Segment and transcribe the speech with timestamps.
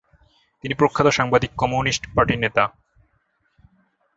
[0.63, 2.63] তিনি প্রখ্যাত সাংবাদিক, কম্যুনিস্ট পার্টির নেতা।